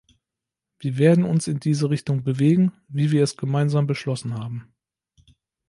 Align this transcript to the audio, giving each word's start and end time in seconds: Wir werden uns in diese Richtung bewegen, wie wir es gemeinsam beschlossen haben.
Wir 0.79 0.97
werden 0.97 1.25
uns 1.25 1.47
in 1.47 1.59
diese 1.59 1.91
Richtung 1.91 2.23
bewegen, 2.23 2.71
wie 2.87 3.11
wir 3.11 3.21
es 3.21 3.37
gemeinsam 3.37 3.85
beschlossen 3.85 4.33
haben. 4.33 4.67